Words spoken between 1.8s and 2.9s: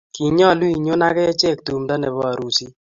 nebo arusit